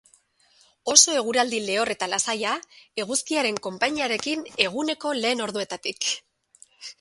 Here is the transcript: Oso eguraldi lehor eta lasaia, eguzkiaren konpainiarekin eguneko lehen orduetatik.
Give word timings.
Oso 0.93 1.11
eguraldi 1.17 1.59
lehor 1.65 1.91
eta 1.95 2.07
lasaia, 2.13 2.53
eguzkiaren 3.03 3.59
konpainiarekin 3.69 4.43
eguneko 4.67 5.13
lehen 5.21 5.47
orduetatik. 5.47 6.11